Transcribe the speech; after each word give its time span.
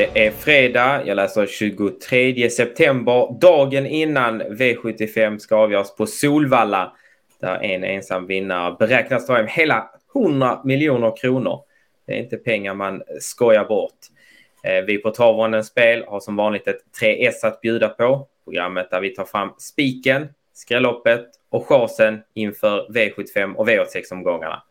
Det 0.00 0.26
är 0.26 0.30
fredag, 0.30 1.06
jag 1.06 1.16
läser 1.16 1.46
23 1.46 2.50
september, 2.50 3.40
dagen 3.40 3.86
innan 3.86 4.42
V75 4.42 5.38
ska 5.38 5.56
avgöras 5.56 5.96
på 5.96 6.06
Solvalla. 6.06 6.92
Där 7.40 7.62
en 7.62 7.84
ensam 7.84 8.26
vinnare 8.26 8.76
beräknas 8.78 9.26
ta 9.26 9.36
hem 9.36 9.46
hela 9.46 9.90
100 10.14 10.60
miljoner 10.64 11.16
kronor. 11.16 11.60
Det 12.06 12.12
är 12.12 12.16
inte 12.16 12.36
pengar 12.36 12.74
man 12.74 13.02
skojar 13.20 13.64
bort. 13.64 13.98
Eh, 14.64 14.84
vi 14.84 14.98
på 14.98 15.10
Travronden 15.10 15.64
Spel 15.64 16.04
har 16.06 16.20
som 16.20 16.36
vanligt 16.36 16.68
ett 16.68 16.80
3S 17.00 17.46
att 17.46 17.60
bjuda 17.60 17.88
på. 17.88 18.28
Programmet 18.44 18.90
där 18.90 19.00
vi 19.00 19.14
tar 19.14 19.24
fram 19.24 19.50
spiken, 19.58 20.28
skrälloppet 20.54 21.26
och 21.50 21.68
chasen 21.68 22.20
inför 22.34 22.88
V75 22.88 23.54
och 23.54 23.68
V86-omgångarna. 23.68 24.62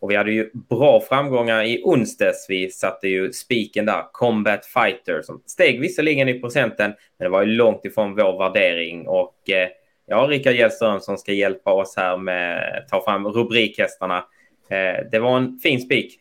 Och 0.00 0.10
vi 0.10 0.16
hade 0.16 0.32
ju 0.32 0.50
bra 0.52 1.00
framgångar 1.00 1.62
i 1.62 1.82
onsdags. 1.84 2.46
Vi 2.48 2.70
satte 2.70 3.08
ju 3.08 3.32
spiken 3.32 3.86
där, 3.86 4.02
Combat 4.12 4.66
Fighter, 4.66 5.22
som 5.22 5.42
steg 5.46 5.80
visserligen 5.80 6.28
i 6.28 6.40
procenten, 6.40 6.94
men 7.18 7.24
det 7.24 7.28
var 7.28 7.42
ju 7.42 7.48
långt 7.48 7.84
ifrån 7.84 8.14
vår 8.14 8.38
värdering. 8.38 9.08
Och 9.08 9.50
eh, 9.50 9.68
ja, 10.06 10.26
Rickard 10.30 10.54
Hjellström 10.54 11.00
som 11.00 11.18
ska 11.18 11.32
hjälpa 11.32 11.72
oss 11.72 11.96
här 11.96 12.16
med 12.16 12.84
ta 12.90 13.04
fram 13.04 13.26
rubrikhästarna. 13.26 14.24
Eh, 14.68 15.10
det 15.10 15.18
var 15.18 15.36
en 15.36 15.58
fin 15.58 15.80
spik. 15.80 16.20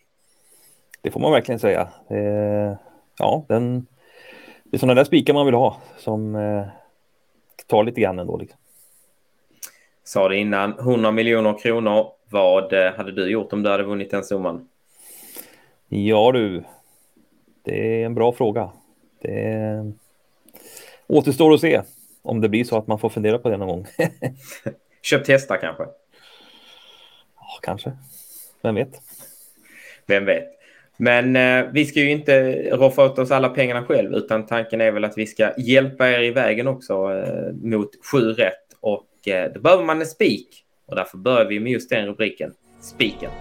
Det 1.01 1.11
får 1.11 1.19
man 1.19 1.31
verkligen 1.31 1.59
säga. 1.59 1.87
Eh, 2.09 2.77
ja, 3.19 3.45
den, 3.47 3.87
det 4.63 4.77
är 4.77 4.79
sådana 4.79 4.93
där 4.93 5.03
spikar 5.03 5.33
man 5.33 5.45
vill 5.45 5.55
ha 5.55 5.81
som 5.97 6.35
eh, 6.35 6.65
tar 7.67 7.83
lite 7.83 8.01
grann 8.01 8.19
ändå. 8.19 8.37
Liksom. 8.37 8.59
Sa 10.03 10.29
det 10.29 10.37
innan, 10.37 10.79
100 10.79 11.11
miljoner 11.11 11.59
kronor. 11.59 12.11
Vad 12.29 12.73
eh, 12.73 12.93
hade 12.93 13.11
du 13.11 13.29
gjort 13.29 13.53
om 13.53 13.63
du 13.63 13.69
hade 13.69 13.83
vunnit 13.83 14.11
den 14.11 14.23
summan? 14.23 14.67
Ja 15.89 16.31
du, 16.31 16.63
det 17.63 18.01
är 18.01 18.05
en 18.05 18.15
bra 18.15 18.31
fråga. 18.31 18.71
Det 19.21 19.93
återstår 21.07 21.53
att 21.53 21.61
se 21.61 21.81
om 22.21 22.41
det 22.41 22.49
blir 22.49 22.63
så 22.63 22.77
att 22.77 22.87
man 22.87 22.99
får 22.99 23.09
fundera 23.09 23.39
på 23.39 23.49
det 23.49 23.57
någon 23.57 23.67
gång. 23.67 23.85
Köpt 25.01 25.27
hästar 25.27 25.57
kanske? 25.57 25.83
Ja, 27.35 27.59
kanske. 27.61 27.91
Vem 28.61 28.75
vet? 28.75 29.01
Vem 30.05 30.25
vet? 30.25 30.47
Men 30.97 31.35
eh, 31.35 31.71
vi 31.73 31.85
ska 31.85 31.99
ju 31.99 32.11
inte 32.11 32.53
roffa 32.71 33.05
åt 33.05 33.19
oss 33.19 33.31
alla 33.31 33.49
pengarna 33.49 33.83
själv, 33.83 34.13
utan 34.13 34.45
tanken 34.45 34.81
är 34.81 34.91
väl 34.91 35.03
att 35.03 35.17
vi 35.17 35.27
ska 35.27 35.51
hjälpa 35.57 36.09
er 36.09 36.21
i 36.21 36.31
vägen 36.31 36.67
också 36.67 36.93
eh, 36.93 37.53
mot 37.53 37.89
sju 38.11 38.33
rätt. 38.33 38.67
Och 38.79 39.27
eh, 39.27 39.51
då 39.53 39.59
behöver 39.59 39.83
man 39.83 40.01
en 40.01 40.07
spik. 40.07 40.66
Och 40.87 40.95
därför 40.95 41.17
börjar 41.17 41.45
vi 41.45 41.59
med 41.59 41.71
just 41.71 41.89
den 41.89 42.05
rubriken, 42.05 42.53
spiken. 42.81 43.31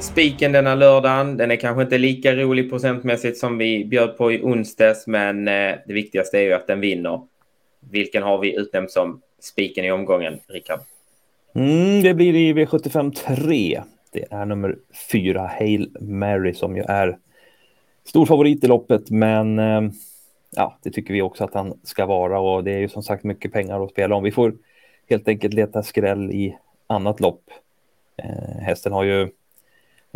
Spiken 0.00 0.52
denna 0.52 0.74
lördagen, 0.74 1.36
den 1.36 1.50
är 1.50 1.56
kanske 1.56 1.82
inte 1.82 1.98
lika 1.98 2.34
rolig 2.34 2.70
procentmässigt 2.70 3.38
som 3.38 3.58
vi 3.58 3.84
bjöd 3.84 4.16
på 4.16 4.32
i 4.32 4.42
onsdags, 4.42 5.06
men 5.06 5.48
eh, 5.48 5.74
det 5.86 5.92
viktigaste 5.92 6.38
är 6.38 6.42
ju 6.42 6.52
att 6.52 6.66
den 6.66 6.80
vinner. 6.80 7.20
Vilken 7.90 8.22
har 8.22 8.38
vi 8.38 8.56
utnämnt 8.56 8.90
som 8.90 9.20
spiken 9.40 9.84
i 9.84 9.92
omgången, 9.92 10.38
Rickard? 10.48 10.80
Mm, 11.54 12.02
det 12.02 12.14
blir 12.14 12.34
i 12.36 12.52
V75 12.52 13.12
3. 13.12 13.82
Det 14.12 14.24
är 14.30 14.44
nummer 14.44 14.76
fyra, 15.10 15.50
Hail 15.58 15.90
Mary, 16.00 16.54
som 16.54 16.76
ju 16.76 16.82
är 16.82 17.18
stor 18.04 18.26
favorit 18.26 18.64
i 18.64 18.66
loppet, 18.66 19.10
men 19.10 19.58
eh, 19.58 19.82
ja, 20.50 20.78
det 20.82 20.90
tycker 20.90 21.14
vi 21.14 21.22
också 21.22 21.44
att 21.44 21.54
han 21.54 21.80
ska 21.82 22.06
vara 22.06 22.40
och 22.40 22.64
det 22.64 22.72
är 22.72 22.78
ju 22.78 22.88
som 22.88 23.02
sagt 23.02 23.24
mycket 23.24 23.52
pengar 23.52 23.84
att 23.84 23.90
spela 23.90 24.14
om. 24.14 24.22
Vi 24.22 24.32
får 24.32 24.54
helt 25.08 25.28
enkelt 25.28 25.54
leta 25.54 25.82
skräll 25.82 26.30
i 26.30 26.56
annat 26.86 27.20
lopp. 27.20 27.50
Eh, 28.16 28.60
hästen 28.60 28.92
har 28.92 29.04
ju 29.04 29.28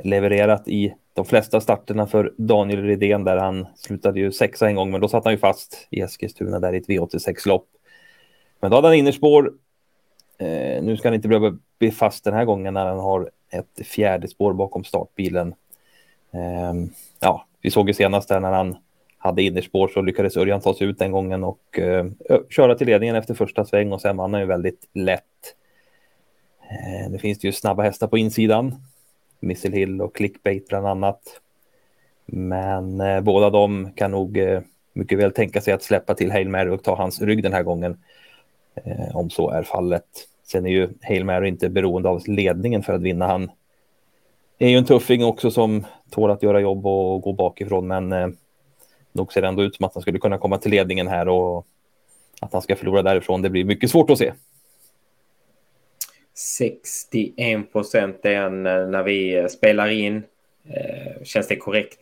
levererat 0.04 0.68
i 0.68 0.94
de 1.14 1.24
flesta 1.24 1.60
starterna 1.60 2.06
för 2.06 2.34
Daniel 2.36 2.82
Redén 2.82 3.24
där 3.24 3.36
han 3.36 3.66
slutade 3.76 4.20
ju 4.20 4.32
sexa 4.32 4.68
en 4.68 4.74
gång, 4.74 4.90
men 4.90 5.00
då 5.00 5.08
satt 5.08 5.24
han 5.24 5.32
ju 5.32 5.38
fast 5.38 5.86
i 5.90 6.00
Eskilstuna 6.00 6.58
där 6.58 6.72
i 6.72 6.76
ett 6.76 6.88
V86-lopp. 6.88 7.66
Men 8.60 8.70
då 8.70 8.76
hade 8.76 8.88
han 8.88 8.96
innerspår. 8.96 9.52
Eh, 10.38 10.82
nu 10.82 10.96
ska 10.96 11.08
han 11.08 11.14
inte 11.14 11.28
behöva 11.28 11.58
bli 11.78 11.90
fast 11.90 12.24
den 12.24 12.34
här 12.34 12.44
gången 12.44 12.74
när 12.74 12.86
han 12.86 12.98
har 12.98 13.30
ett 13.50 13.86
fjärde 13.86 14.28
spår 14.28 14.52
bakom 14.52 14.84
startbilen. 14.84 15.54
Eh, 16.30 16.74
ja, 17.20 17.46
vi 17.60 17.70
såg 17.70 17.88
ju 17.88 17.94
senast 17.94 18.28
där 18.28 18.40
när 18.40 18.52
han 18.52 18.76
hade 19.22 19.42
innerspår 19.42 19.88
så 19.88 20.02
lyckades 20.02 20.36
Örjan 20.36 20.60
ta 20.60 20.74
sig 20.74 20.86
ut 20.86 20.98
den 20.98 21.12
gången 21.12 21.44
och 21.44 21.78
eh, 21.78 22.06
köra 22.48 22.74
till 22.74 22.86
ledningen 22.86 23.16
efter 23.16 23.34
första 23.34 23.64
sväng 23.64 23.92
och 23.92 24.00
sen 24.00 24.16
vann 24.16 24.32
han 24.32 24.40
ju 24.40 24.46
väldigt 24.46 24.88
lätt. 24.92 25.54
Eh, 26.60 27.10
det 27.10 27.18
finns 27.18 27.44
ju 27.44 27.52
snabba 27.52 27.82
hästar 27.82 28.06
på 28.06 28.18
insidan. 28.18 28.74
Missile 29.40 29.76
Hill 29.76 30.02
och 30.02 30.14
Clickbait 30.14 30.68
bland 30.68 30.86
annat. 30.86 31.20
Men 32.26 33.00
eh, 33.00 33.20
båda 33.20 33.50
de 33.50 33.92
kan 33.94 34.10
nog 34.10 34.38
eh, 34.38 34.60
mycket 34.92 35.18
väl 35.18 35.32
tänka 35.32 35.60
sig 35.60 35.74
att 35.74 35.82
släppa 35.82 36.14
till 36.14 36.32
Hail 36.32 36.48
Mary 36.48 36.70
och 36.70 36.82
ta 36.82 36.96
hans 36.96 37.22
rygg 37.22 37.42
den 37.42 37.52
här 37.52 37.62
gången. 37.62 37.98
Eh, 38.74 39.16
om 39.16 39.30
så 39.30 39.50
är 39.50 39.62
fallet. 39.62 40.04
Sen 40.44 40.66
är 40.66 40.70
ju 40.70 40.88
Hail 41.02 41.24
Mary 41.24 41.48
inte 41.48 41.68
beroende 41.68 42.08
av 42.08 42.22
ledningen 42.26 42.82
för 42.82 42.92
att 42.92 43.02
vinna. 43.02 43.26
Han 43.26 43.50
är 44.58 44.68
ju 44.68 44.76
en 44.76 44.84
tuffing 44.84 45.24
också 45.24 45.50
som 45.50 45.86
tål 46.10 46.30
att 46.30 46.42
göra 46.42 46.60
jobb 46.60 46.86
och 46.86 47.22
gå 47.22 47.32
bakifrån, 47.32 47.86
men 47.86 48.12
eh, 48.12 48.28
eh, 49.14 49.18
nog 49.18 49.32
ser 49.32 49.42
det 49.42 49.48
ändå 49.48 49.62
ut 49.62 49.76
som 49.76 49.86
att 49.86 49.94
han 49.94 50.02
skulle 50.02 50.18
kunna 50.18 50.38
komma 50.38 50.58
till 50.58 50.70
ledningen 50.70 51.08
här 51.08 51.28
och 51.28 51.66
att 52.40 52.52
han 52.52 52.62
ska 52.62 52.76
förlora 52.76 53.02
därifrån. 53.02 53.42
Det 53.42 53.50
blir 53.50 53.64
mycket 53.64 53.90
svårt 53.90 54.10
att 54.10 54.18
se. 54.18 54.32
61 56.34 57.72
procent 57.72 58.18
är 58.22 58.50
när 58.86 59.02
vi 59.02 59.48
spelar 59.50 59.88
in. 59.88 60.22
Eh, 60.68 61.24
känns 61.24 61.48
det 61.48 61.56
korrekt? 61.56 61.98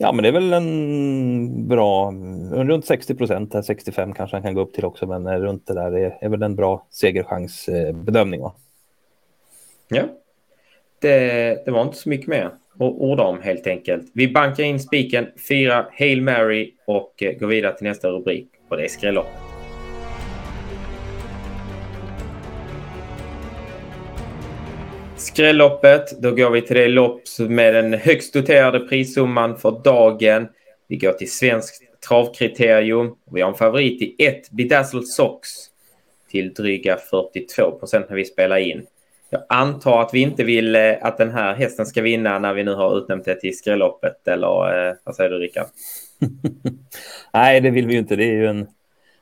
Ja, 0.00 0.12
men 0.12 0.22
det 0.22 0.28
är 0.28 0.32
väl 0.32 0.52
en 0.52 1.68
bra, 1.68 2.12
runt 2.52 2.86
60 2.86 3.14
procent, 3.14 3.64
65 3.64 4.14
kanske 4.14 4.36
han 4.36 4.42
kan 4.42 4.54
gå 4.54 4.60
upp 4.60 4.74
till 4.74 4.84
också, 4.84 5.06
men 5.06 5.40
runt 5.40 5.66
det 5.66 5.74
där 5.74 5.92
är, 5.92 6.18
är 6.20 6.28
väl 6.28 6.42
en 6.42 6.56
bra 6.56 6.86
segerchansbedömning. 6.90 8.40
Va? 8.40 8.54
Ja, 9.88 10.02
det, 10.98 11.64
det 11.64 11.70
var 11.70 11.82
inte 11.82 11.96
så 11.96 12.08
mycket 12.08 12.26
mer 12.26 12.50
och 12.78 13.04
orda 13.04 13.22
om 13.22 13.42
helt 13.42 13.66
enkelt. 13.66 14.10
Vi 14.14 14.28
bankar 14.28 14.64
in 14.64 14.80
spiken, 14.80 15.26
fyra 15.48 15.86
Hail 15.98 16.22
Mary 16.22 16.74
och 16.86 17.22
eh, 17.22 17.32
går 17.32 17.46
vidare 17.46 17.76
till 17.76 17.86
nästa 17.86 18.08
rubrik 18.08 18.48
och 18.68 18.76
det 18.76 18.84
är 18.84 18.88
skrälloppet. 18.88 19.32
Skrälloppet, 25.16 26.22
då 26.22 26.30
går 26.30 26.50
vi 26.50 26.62
till 26.62 26.76
det 26.76 26.88
lopp 26.88 27.22
med 27.48 27.74
den 27.74 27.94
högst 27.94 28.34
doterade 28.34 28.80
prissumman 28.80 29.56
för 29.56 29.80
dagen. 29.84 30.48
Vi 30.88 30.96
går 30.96 31.12
till 31.12 31.30
Svenskt 31.30 31.82
travkriterium. 32.08 33.14
Vi 33.32 33.40
har 33.40 33.48
en 33.48 33.54
favorit 33.54 34.02
i 34.02 34.26
1 34.26 34.50
Bedazzled 34.50 35.06
Socks, 35.06 35.50
till 36.30 36.54
dryga 36.54 36.96
42 36.96 37.70
procent 37.78 38.06
när 38.08 38.16
vi 38.16 38.24
spelar 38.24 38.56
in. 38.56 38.86
Jag 39.30 39.42
antar 39.48 40.02
att 40.02 40.14
vi 40.14 40.20
inte 40.20 40.44
vill 40.44 40.74
eh, 40.74 40.94
att 41.00 41.18
den 41.18 41.30
här 41.30 41.54
hästen 41.54 41.86
ska 41.86 42.02
vinna 42.02 42.38
när 42.38 42.54
vi 42.54 42.64
nu 42.64 42.74
har 42.74 42.98
utnämnt 42.98 43.24
det 43.24 43.40
till 43.40 43.58
skrälloppet, 43.58 44.28
eller 44.28 44.88
eh, 44.88 44.94
vad 45.04 45.16
säger 45.16 45.30
du 45.30 45.38
Rickard? 45.38 45.66
Nej, 47.32 47.60
det 47.60 47.70
vill 47.70 47.86
vi 47.86 47.92
ju 47.92 47.98
inte. 47.98 48.16
Det 48.16 48.24
är 48.24 48.32
ju 48.32 48.46
en, 48.46 48.66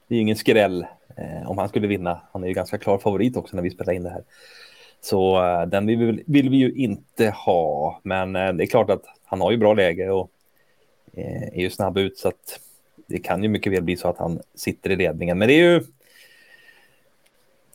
det 0.09 0.15
är 0.15 0.21
ingen 0.21 0.37
skräll 0.37 0.87
eh, 1.17 1.51
om 1.51 1.59
han 1.59 1.69
skulle 1.69 1.87
vinna. 1.87 2.21
Han 2.33 2.45
är 2.45 2.49
ju 2.49 2.55
ganska 2.55 2.79
klar 2.79 2.99
favorit 2.99 3.37
också 3.37 3.57
när 3.57 3.63
vi 3.63 3.71
spelar 3.71 3.93
in 3.93 4.03
det 4.03 4.11
här. 4.11 4.23
Så 5.01 5.45
eh, 5.45 5.67
den 5.67 5.87
vill, 5.87 6.23
vill, 6.27 6.51
vi 6.51 6.57
ju 6.57 6.73
inte 6.73 7.31
ha. 7.31 8.01
Men 8.03 8.37
eh, 8.37 8.53
det 8.53 8.65
är 8.65 8.67
klart 8.67 8.91
att 8.91 9.05
han 9.25 9.41
har 9.41 9.51
ju 9.51 9.57
bra 9.57 9.75
läge 9.75 10.11
och 10.11 10.31
eh, 11.13 11.43
är 11.43 11.61
ju 11.61 11.71
snabb 11.71 11.99
ut 11.99 12.19
så 12.19 12.29
att 12.29 12.61
det 13.07 13.19
kan 13.19 13.43
ju 13.43 13.49
mycket 13.49 13.73
väl 13.73 13.83
bli 13.83 13.97
så 13.97 14.09
att 14.09 14.19
han 14.19 14.41
sitter 14.55 14.91
i 14.91 14.97
ledningen. 14.97 15.39
Men 15.39 15.49
det 15.49 15.55
är 15.55 15.73
ju 15.73 15.83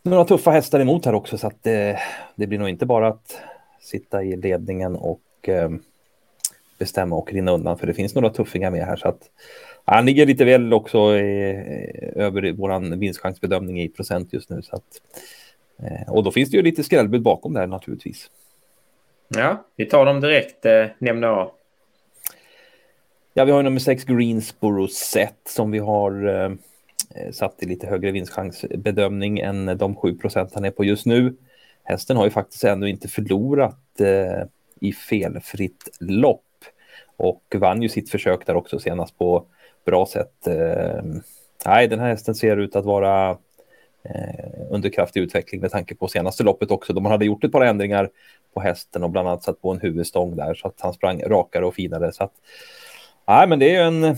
några 0.03 0.25
tuffa 0.25 0.51
hästar 0.51 0.79
emot 0.79 1.05
här 1.05 1.13
också 1.13 1.37
så 1.37 1.47
att 1.47 1.63
det, 1.63 1.99
det 2.35 2.47
blir 2.47 2.59
nog 2.59 2.69
inte 2.69 2.85
bara 2.85 3.07
att 3.07 3.41
sitta 3.81 4.23
i 4.23 4.35
ledningen 4.35 4.95
och 4.95 5.21
eh, 5.41 5.69
bestämma 6.77 7.15
och 7.15 7.33
rinna 7.33 7.51
undan 7.51 7.77
för 7.77 7.87
det 7.87 7.93
finns 7.93 8.15
några 8.15 8.29
tuffingar 8.29 8.71
med 8.71 8.85
här 8.85 8.95
så 8.95 9.07
att 9.07 9.29
han 9.85 10.05
ligger 10.05 10.25
lite 10.25 10.45
väl 10.45 10.73
också 10.73 11.17
i, 11.17 12.11
över 12.15 12.51
våran 12.51 12.99
vinstchansbedömning 12.99 13.81
i 13.81 13.89
procent 13.89 14.33
just 14.33 14.49
nu 14.49 14.61
så 14.61 14.75
att 14.75 15.01
eh, 15.79 16.13
och 16.13 16.23
då 16.23 16.31
finns 16.31 16.49
det 16.49 16.57
ju 16.57 16.63
lite 16.63 16.83
skrällbud 16.83 17.21
bakom 17.21 17.53
där 17.53 17.67
naturligtvis. 17.67 18.29
Ja, 19.27 19.65
vi 19.75 19.85
tar 19.85 20.05
dem 20.05 20.21
direkt. 20.21 20.65
Eh, 20.65 20.85
nämn 20.97 21.21
några. 21.21 21.47
Ja, 23.33 23.45
vi 23.45 23.51
har 23.51 23.63
nummer 23.63 23.79
sex 23.79 24.03
Greensboro 24.03 24.87
Set 24.87 25.39
som 25.45 25.71
vi 25.71 25.79
har 25.79 26.27
eh, 26.27 26.49
Eh, 26.49 26.51
Eh, 27.15 27.31
satt 27.31 27.63
i 27.63 27.65
lite 27.65 27.87
högre 27.87 28.11
vinstchansbedömning 28.11 29.39
än 29.39 29.77
de 29.77 29.95
7 29.95 30.17
procent 30.17 30.51
han 30.53 30.65
är 30.65 30.71
på 30.71 30.85
just 30.85 31.05
nu. 31.05 31.35
Hästen 31.83 32.17
har 32.17 32.25
ju 32.25 32.31
faktiskt 32.31 32.63
ännu 32.63 32.89
inte 32.89 33.07
förlorat 33.07 33.99
eh, 33.99 34.43
i 34.79 34.93
felfritt 34.93 35.97
lopp 35.99 36.45
och 37.17 37.55
vann 37.55 37.81
ju 37.81 37.89
sitt 37.89 38.09
försök 38.09 38.45
där 38.45 38.55
också 38.55 38.79
senast 38.79 39.17
på 39.17 39.45
bra 39.85 40.05
sätt. 40.05 40.47
Eh, 40.47 41.03
nej, 41.65 41.87
den 41.87 41.99
här 41.99 42.09
hästen 42.09 42.35
ser 42.35 42.57
ut 42.57 42.75
att 42.75 42.85
vara 42.85 43.29
eh, 44.03 44.61
under 44.69 44.89
kraftig 44.89 45.21
utveckling 45.21 45.61
med 45.61 45.71
tanke 45.71 45.95
på 45.95 46.07
senaste 46.07 46.43
loppet 46.43 46.71
också. 46.71 46.93
De 46.93 47.05
hade 47.05 47.25
gjort 47.25 47.43
ett 47.43 47.51
par 47.51 47.61
ändringar 47.61 48.09
på 48.53 48.61
hästen 48.61 49.03
och 49.03 49.09
bland 49.09 49.27
annat 49.27 49.43
satt 49.43 49.61
på 49.61 49.71
en 49.71 49.79
huvudstång 49.79 50.35
där 50.35 50.53
så 50.53 50.67
att 50.67 50.81
han 50.81 50.93
sprang 50.93 51.23
rakare 51.23 51.65
och 51.65 51.75
finare. 51.75 52.11
Så 52.11 52.23
att, 52.23 52.33
nej, 53.27 53.47
men 53.47 53.59
det 53.59 53.65
är 53.65 53.73
ju 53.73 53.87
en, 53.87 54.17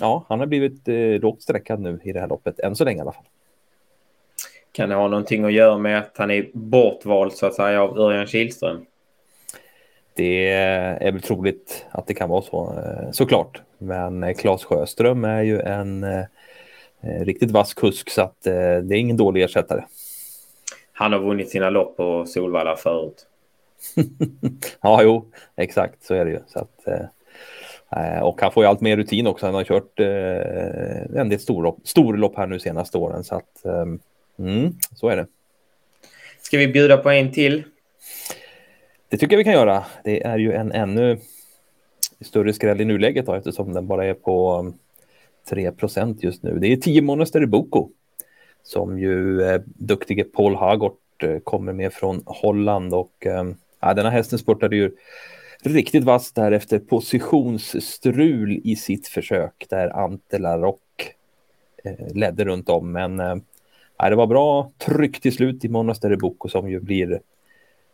ja, 0.00 0.24
han 0.28 0.40
har 0.40 0.46
blivit 0.46 0.88
eh, 0.88 1.20
lågt 1.20 1.42
sträckad 1.42 1.80
nu 1.80 2.00
i 2.04 2.12
det 2.12 2.20
här 2.20 2.28
loppet, 2.28 2.60
än 2.60 2.76
så 2.76 2.84
länge 2.84 2.98
i 2.98 3.00
alla 3.00 3.12
fall. 3.12 3.24
Kan 4.72 4.88
det 4.88 4.94
ha 4.94 5.08
någonting 5.08 5.44
att 5.44 5.52
göra 5.52 5.78
med 5.78 5.98
att 5.98 6.16
han 6.16 6.30
är 6.30 6.50
bortvald 6.52 7.32
så 7.32 7.46
att 7.46 7.54
säga 7.54 7.82
av 7.82 7.98
Örjan 7.98 8.26
Kihlström? 8.26 8.86
Det 10.14 10.52
är 11.00 11.12
väl 11.12 11.22
troligt 11.22 11.86
att 11.90 12.06
det 12.06 12.14
kan 12.14 12.28
vara 12.28 12.42
så, 12.42 12.74
eh, 12.78 13.10
såklart. 13.10 13.62
Men 13.78 14.34
Claes 14.34 14.64
Sjöström 14.64 15.24
är 15.24 15.42
ju 15.42 15.60
en 15.60 16.04
eh, 16.04 16.24
riktigt 17.00 17.50
vass 17.50 17.74
kusk 17.74 18.10
så 18.10 18.22
att 18.22 18.46
eh, 18.46 18.52
det 18.52 18.94
är 18.94 18.98
ingen 18.98 19.16
dålig 19.16 19.42
ersättare. 19.42 19.84
Han 20.92 21.12
har 21.12 21.20
vunnit 21.20 21.50
sina 21.50 21.70
lopp 21.70 21.96
på 21.96 22.26
Solvalla 22.26 22.76
förut. 22.76 23.26
ja, 24.80 25.02
jo, 25.02 25.30
exakt 25.56 26.02
så 26.02 26.14
är 26.14 26.24
det 26.24 26.30
ju. 26.30 26.40
Så 26.46 26.58
att, 26.58 26.88
och 28.22 28.40
han 28.40 28.52
får 28.52 28.64
ju 28.64 28.68
allt 28.68 28.80
mer 28.80 28.96
rutin 28.96 29.26
också. 29.26 29.46
Han 29.46 29.54
har 29.54 29.64
kört 29.64 30.00
en 30.00 31.28
del 31.28 31.40
storlopp, 31.40 31.78
storlopp 31.84 32.36
här 32.36 32.46
nu 32.46 32.58
senaste 32.58 32.98
åren. 32.98 33.24
Så 33.24 33.34
att, 33.34 33.64
mm, 34.38 34.72
så 34.94 35.08
är 35.08 35.16
det. 35.16 35.26
Ska 36.42 36.58
vi 36.58 36.68
bjuda 36.68 36.96
på 36.96 37.10
en 37.10 37.32
till? 37.32 37.62
Det 39.08 39.16
tycker 39.16 39.32
jag 39.34 39.38
vi 39.38 39.44
kan 39.44 39.52
göra. 39.52 39.84
Det 40.04 40.22
är 40.22 40.38
ju 40.38 40.52
en 40.52 40.72
ännu 40.72 41.18
större 42.20 42.52
skräll 42.52 42.80
i 42.80 42.84
nuläget 42.84 43.26
då, 43.26 43.34
eftersom 43.34 43.72
den 43.72 43.86
bara 43.86 44.04
är 44.04 44.14
på 44.14 44.72
3% 45.50 46.16
just 46.20 46.42
nu. 46.42 46.58
Det 46.58 46.72
är 46.72 46.76
10 46.76 47.02
Monastery 47.02 47.46
Boko 47.46 47.90
som 48.62 48.98
ju 48.98 49.42
eh, 49.42 49.60
duktige 49.64 50.24
Paul 50.24 50.54
Hagort 50.54 51.22
eh, 51.22 51.38
kommer 51.38 51.72
med 51.72 51.92
från 51.92 52.22
Holland 52.26 52.94
och 52.94 53.26
eh, 53.26 53.44
ja, 53.80 53.94
denna 53.94 54.10
hästen 54.10 54.38
spurtade 54.38 54.76
ju 54.76 54.90
riktigt 55.66 56.04
vasst 56.04 56.34
där 56.34 56.52
efter 56.52 56.78
positionsstrul 56.78 58.60
i 58.64 58.76
sitt 58.76 59.08
försök 59.08 59.66
där 59.68 59.88
Ante 59.88 60.38
Larocque 60.38 61.12
eh, 61.84 62.14
ledde 62.14 62.44
runt 62.44 62.68
om. 62.68 62.92
Men 62.92 63.20
eh, 63.20 63.36
det 63.98 64.16
var 64.16 64.26
bra 64.26 64.70
tryck 64.78 65.20
till 65.20 65.32
slut 65.32 65.64
i 65.64 65.68
Monastery 65.68 66.16
Boko 66.16 66.48
som 66.48 66.70
ju 66.70 66.80
blir 66.80 67.20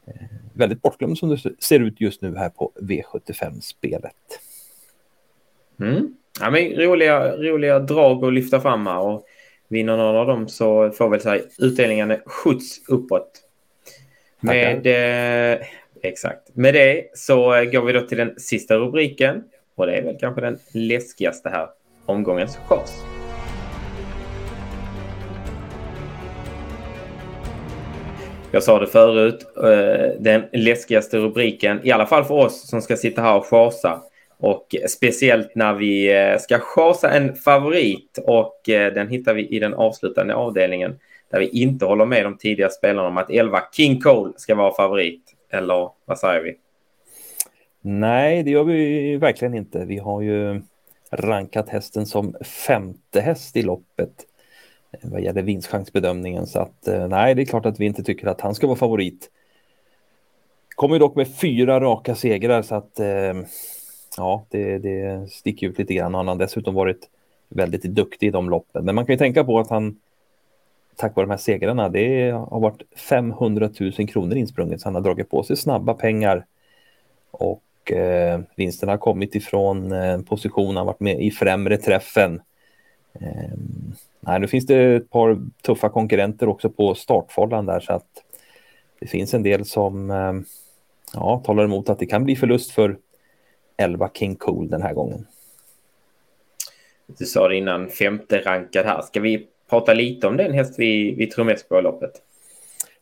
Eh, 0.07 0.27
väldigt 0.55 0.83
bortglömd 0.83 1.19
som 1.19 1.29
det 1.29 1.39
ser 1.59 1.81
ut 1.81 2.01
just 2.01 2.23
nu 2.23 2.37
här 2.37 2.49
på 2.49 2.73
V75-spelet. 2.81 4.41
Mm. 5.81 6.15
Ja, 6.41 6.51
men 6.51 6.63
roliga, 6.63 7.37
roliga 7.37 7.79
drag 7.79 8.25
att 8.25 8.33
lyfta 8.33 8.61
fram 8.61 8.87
här 8.87 8.99
och 8.99 9.27
vinner 9.69 9.97
någon 9.97 10.17
av 10.17 10.27
dem 10.27 10.49
så 10.49 10.91
får 10.91 11.09
väl 11.09 11.21
säga 11.21 11.43
utdelningen 11.59 12.17
skjuts 12.27 12.89
uppåt. 12.89 13.31
Med, 14.41 14.87
eh, 14.87 15.67
exakt. 16.03 16.57
Med 16.57 16.75
det 16.75 17.05
så 17.15 17.37
går 17.73 17.83
vi 17.83 17.93
då 17.93 18.01
till 18.01 18.19
den 18.19 18.35
sista 18.39 18.77
rubriken 18.77 19.45
och 19.77 19.87
det 19.87 19.93
är 19.93 20.03
väl 20.03 20.17
kanske 20.21 20.41
den 20.41 20.59
läskigaste 20.75 21.49
här, 21.49 21.69
omgångens 22.07 22.57
chans. 22.57 23.05
Jag 28.55 28.63
sa 28.63 28.79
det 28.79 28.87
förut, 28.87 29.47
eh, 29.57 30.21
den 30.21 30.43
läskigaste 30.53 31.19
rubriken, 31.19 31.81
i 31.83 31.91
alla 31.91 32.07
fall 32.07 32.25
för 32.25 32.35
oss 32.35 32.69
som 32.69 32.83
ska 32.83 32.97
sitta 32.97 33.23
här 33.23 33.37
och 33.37 33.47
chasa. 33.47 34.03
Och 34.39 34.67
speciellt 34.89 35.55
när 35.55 35.75
vi 35.75 36.13
eh, 36.13 36.39
ska 36.39 36.59
chasa 36.59 37.11
en 37.11 37.35
favorit 37.35 38.19
och 38.27 38.69
eh, 38.69 38.93
den 38.93 39.09
hittar 39.09 39.35
vi 39.35 39.47
i 39.49 39.59
den 39.59 39.75
avslutande 39.75 40.35
avdelningen 40.35 40.99
där 41.31 41.41
vi 41.41 41.49
inte 41.49 41.85
håller 41.85 42.05
med 42.05 42.25
de 42.25 42.39
tidiga 42.39 42.69
spelarna 42.69 43.09
om 43.09 43.19
att 43.19 43.31
11 43.31 43.63
King 43.73 44.01
Cole 44.01 44.33
ska 44.37 44.55
vara 44.55 44.75
favorit. 44.75 45.23
Eller 45.53 45.91
vad 46.05 46.19
säger 46.19 46.43
vi? 46.43 46.59
Nej, 47.81 48.43
det 48.43 48.51
gör 48.51 48.65
vi 48.65 49.17
verkligen 49.17 49.55
inte. 49.55 49.85
Vi 49.85 49.99
har 49.99 50.21
ju 50.21 50.63
rankat 51.11 51.69
hästen 51.69 52.07
som 52.07 52.35
femte 52.43 53.21
häst 53.21 53.57
i 53.57 53.63
loppet 53.63 54.27
vad 55.03 55.21
gäller 55.21 55.43
vinstchansbedömningen. 55.43 56.47
Så 56.47 56.59
att 56.59 56.89
eh, 56.89 57.09
nej, 57.09 57.35
det 57.35 57.43
är 57.43 57.47
klart 57.47 57.67
att 57.67 57.81
vi 57.81 57.87
inte 57.87 58.03
tycker 58.03 58.27
att 58.27 58.41
han 58.41 58.55
ska 58.55 58.67
vara 58.67 58.77
favorit. 58.77 59.31
Kommer 60.75 60.99
dock 60.99 61.17
med 61.17 61.37
fyra 61.37 61.81
raka 61.81 62.15
segrar 62.15 62.63
så 62.63 62.75
att 62.75 63.01
eh, 63.01 63.35
ja, 64.17 64.47
det, 64.49 64.79
det 64.79 65.31
sticker 65.31 65.69
ut 65.69 65.79
lite 65.79 65.95
grann. 65.95 66.15
Han 66.15 66.29
har 66.29 66.37
dessutom 66.37 66.75
varit 66.75 67.09
väldigt 67.49 67.83
duktig 67.83 68.27
i 68.27 68.31
de 68.31 68.51
loppen. 68.51 68.85
Men 68.85 68.95
man 68.95 69.07
kan 69.07 69.13
ju 69.13 69.19
tänka 69.19 69.45
på 69.45 69.59
att 69.59 69.71
han 69.71 69.97
tack 70.97 71.17
vare 71.17 71.27
de 71.27 71.31
här 71.31 71.39
segrarna, 71.39 71.89
det 71.89 72.31
har 72.31 72.61
varit 72.61 72.83
500 72.97 73.71
000 73.81 73.93
kronor 74.09 74.37
insprunget. 74.37 74.81
Så 74.81 74.87
han 74.87 74.95
har 74.95 75.03
dragit 75.03 75.31
på 75.31 75.43
sig 75.43 75.57
snabba 75.57 75.95
pengar 75.95 76.47
och 77.31 77.93
eh, 77.93 78.41
vinsterna 78.57 78.93
har 78.93 78.99
kommit 78.99 79.35
ifrån 79.35 79.93
eh, 79.93 80.21
position. 80.21 80.77
Han 80.77 80.87
varit 80.87 81.01
med 81.01 81.23
i 81.23 81.31
främre 81.31 81.77
träffen. 81.77 82.41
Eh, 83.13 83.59
nej, 84.21 84.41
nu 84.41 84.47
finns 84.49 84.67
det 84.67 84.95
ett 84.95 85.11
par 85.11 85.39
tuffa 85.63 85.89
konkurrenter 85.89 86.49
också 86.49 86.71
på 86.71 86.95
startfållan 86.95 87.67
där 87.67 87.81
så 87.81 87.93
att 87.93 88.23
det 88.99 89.07
finns 89.07 89.35
en 89.35 89.43
del 89.43 89.65
som 89.65 90.11
eh, 90.11 90.33
ja, 91.15 91.43
talar 91.45 91.65
emot 91.65 91.89
att 91.89 91.99
det 91.99 92.07
kan 92.07 92.25
bli 92.25 92.37
förlust 92.37 92.71
för 92.71 92.97
11 93.77 94.11
King 94.15 94.37
Cool 94.37 94.69
den 94.69 94.83
här 94.83 94.95
gången. 94.95 95.27
Du 97.07 97.25
sa 97.25 97.49
det 97.49 97.57
innan, 97.57 97.89
femte 97.89 98.39
rankad 98.39 98.87
här. 98.87 99.03
Ska 99.03 99.21
vi 99.21 99.47
prata 99.73 99.95
lite 99.95 100.27
om 100.27 100.37
den 100.37 100.53
häst 100.53 100.75
vi, 100.79 101.15
vi 101.15 101.27
tror 101.27 101.45
mest 101.45 101.69
på 101.69 101.79
i 101.79 101.83
loppet? 101.83 102.11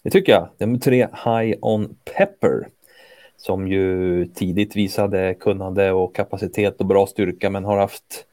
Det 0.03 0.11
tycker 0.11 0.33
jag. 0.33 0.49
Nummer 0.59 0.79
tre, 0.79 1.09
High 1.25 1.59
On 1.61 1.97
Pepper, 2.17 2.69
som 3.37 3.69
ju 3.69 4.27
tidigt 4.27 4.77
visade 4.77 5.35
kunnande 5.35 5.93
och 5.93 6.15
kapacitet 6.15 6.81
och 6.81 6.87
bra 6.87 7.07
styrka, 7.07 7.51
men 7.51 7.65
har 7.65 7.77
haft 7.79 8.25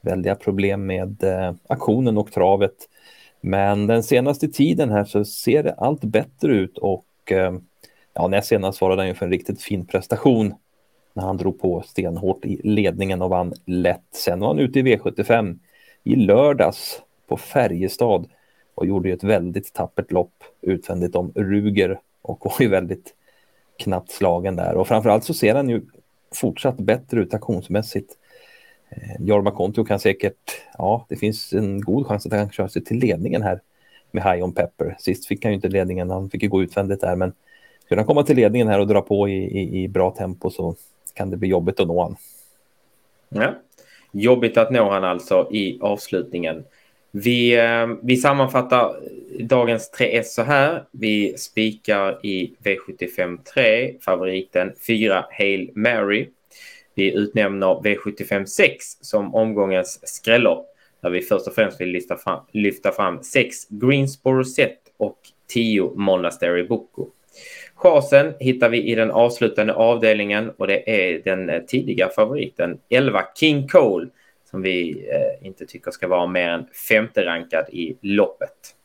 väldiga 0.00 0.34
problem 0.34 0.86
med 0.86 1.24
eh, 1.24 1.54
aktionen 1.66 2.18
och 2.18 2.32
travet. 2.32 2.74
Men 3.40 3.86
den 3.86 4.02
senaste 4.02 4.48
tiden 4.48 4.90
här 4.90 5.04
så 5.04 5.24
ser 5.24 5.62
det 5.62 5.72
allt 5.72 6.04
bättre 6.04 6.52
ut 6.52 6.78
och 6.78 7.32
eh, 7.32 7.52
ja, 8.14 8.28
näst 8.28 8.48
senast 8.48 8.78
svarade 8.78 9.00
han 9.00 9.08
ju 9.08 9.14
för 9.14 9.26
en 9.26 9.32
riktigt 9.32 9.62
fin 9.62 9.86
prestation 9.86 10.54
när 11.14 11.22
han 11.22 11.36
drog 11.36 11.60
på 11.60 11.82
stenhårt 11.86 12.44
i 12.44 12.60
ledningen 12.64 13.22
och 13.22 13.30
vann 13.30 13.54
lätt. 13.64 14.06
Sen 14.12 14.40
var 14.40 14.48
han 14.48 14.58
ute 14.58 14.78
i 14.78 14.82
V75 14.82 15.58
i 16.04 16.16
lördags 16.16 17.02
på 17.30 17.36
Färjestad 17.36 18.28
och 18.74 18.86
gjorde 18.86 19.08
ju 19.08 19.14
ett 19.14 19.24
väldigt 19.24 19.72
tappert 19.72 20.12
lopp 20.12 20.44
utvändigt 20.60 21.16
om 21.16 21.32
Ruger 21.34 22.00
och 22.22 22.44
var 22.44 22.56
ju 22.60 22.68
väldigt 22.68 23.14
knappt 23.78 24.10
slagen 24.10 24.56
där 24.56 24.74
och 24.74 24.88
framförallt 24.88 25.24
så 25.24 25.34
ser 25.34 25.54
han 25.54 25.68
ju 25.68 25.82
fortsatt 26.34 26.76
bättre 26.76 27.20
ut 27.20 27.34
aktionsmässigt. 27.34 28.16
Eh, 28.88 29.26
Jorma 29.26 29.50
Kontio 29.50 29.84
kan 29.84 30.00
säkert, 30.00 30.62
ja, 30.78 31.06
det 31.08 31.16
finns 31.16 31.52
en 31.52 31.80
god 31.80 32.06
chans 32.06 32.26
att 32.26 32.32
han 32.32 32.40
kan 32.40 32.52
köra 32.52 32.68
sig 32.68 32.84
till 32.84 32.98
ledningen 32.98 33.42
här 33.42 33.60
med 34.10 34.22
High 34.22 34.44
on 34.44 34.52
Pepper. 34.52 34.96
Sist 34.98 35.26
fick 35.26 35.44
han 35.44 35.52
ju 35.52 35.56
inte 35.56 35.68
ledningen, 35.68 36.10
han 36.10 36.30
fick 36.30 36.42
ju 36.42 36.48
gå 36.48 36.62
utvändigt 36.62 37.00
där, 37.00 37.16
men 37.16 37.32
skulle 37.84 38.00
han 38.00 38.06
komma 38.06 38.22
till 38.22 38.36
ledningen 38.36 38.68
här 38.68 38.78
och 38.78 38.86
dra 38.86 39.00
på 39.00 39.28
i, 39.28 39.60
i, 39.60 39.82
i 39.82 39.88
bra 39.88 40.10
tempo 40.10 40.50
så 40.50 40.74
kan 41.14 41.30
det 41.30 41.36
bli 41.36 41.48
jobbigt 41.48 41.80
att 41.80 41.88
nå 41.88 42.02
han. 42.02 42.16
Ja, 43.28 43.54
jobbigt 44.12 44.56
att 44.56 44.70
nå 44.70 44.90
han 44.90 45.04
alltså 45.04 45.48
i 45.52 45.78
avslutningen. 45.80 46.64
Vi, 47.10 47.58
eh, 47.58 47.86
vi 48.02 48.16
sammanfattar 48.16 48.96
dagens 49.40 49.92
3S 49.98 50.34
så 50.34 50.42
här. 50.42 50.84
Vi 50.90 51.38
spikar 51.38 52.26
i 52.26 52.54
V75 52.64 53.38
3, 53.54 53.94
favoriten 54.00 54.72
4 54.86 55.24
Hail 55.30 55.70
Mary. 55.74 56.28
Vi 56.94 57.12
utnämner 57.14 57.66
V75 57.66 58.44
6 58.44 58.84
som 59.00 59.34
omgångens 59.34 60.00
skrällopp 60.02 60.66
där 61.02 61.10
vi 61.10 61.22
först 61.22 61.46
och 61.46 61.54
främst 61.54 61.80
vill 61.80 61.88
lyfta 61.88 62.16
fram, 62.16 62.40
lyfta 62.52 62.92
fram 62.92 63.22
6 63.22 63.68
Greensboro 63.68 64.44
Set 64.44 64.78
och 64.96 65.18
10 65.46 65.92
Monastery 65.94 66.62
Boko. 66.62 67.06
Chasen 67.74 68.34
hittar 68.40 68.68
vi 68.68 68.82
i 68.82 68.94
den 68.94 69.10
avslutande 69.10 69.72
avdelningen 69.72 70.50
och 70.56 70.66
det 70.66 70.90
är 70.90 71.22
den 71.24 71.66
tidiga 71.66 72.08
favoriten 72.08 72.78
11 72.88 73.24
King 73.34 73.68
Cole 73.68 74.08
som 74.50 74.62
vi 74.62 75.08
eh, 75.12 75.46
inte 75.46 75.66
tycker 75.66 75.90
ska 75.90 76.08
vara 76.08 76.26
mer 76.26 76.48
än 76.48 76.66
femte 76.88 77.24
rankad 77.26 77.64
i 77.68 77.98
loppet. 78.02 78.76